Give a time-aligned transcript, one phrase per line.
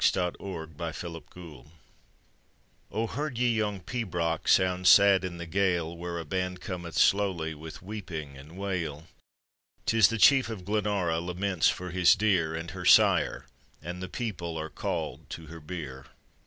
[0.03, 1.65] It is taken from Poetical Workt,]
[2.89, 7.53] Oh, heard ye yon pibroch sound sad in the gale, Where a band cometh slowly
[7.53, 9.05] with weeping and wail?
[9.85, 13.45] "fis the chief of Glenara laments for his dear; And her sire,
[13.79, 16.07] and the people, are call'd to her bier.